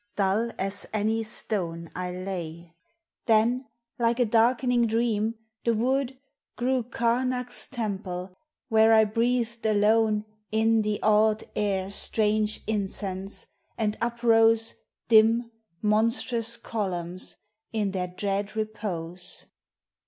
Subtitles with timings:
[0.15, 2.73] Dull as any stone I lay;
[3.27, 3.67] then,
[3.99, 6.17] like a darkening dream, the wood
[6.57, 8.35] Grew Karnac's temple,
[8.67, 13.45] where I breathed alone In the awed air strange incense,
[13.77, 14.73] and uprose
[15.07, 15.51] Dim,
[15.83, 17.37] monstrous columns
[17.71, 19.45] in their dread repose.